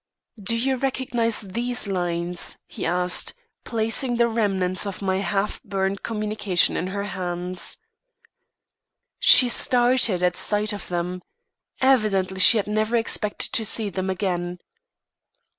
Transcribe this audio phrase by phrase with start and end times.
[0.41, 6.75] "Do you recognise these lines?" he asked, placing the remnants of my half burned communication
[6.75, 7.77] in her hands.
[9.19, 11.21] She started at sight of them.
[11.81, 14.57] Evidently she had never expected to see them again.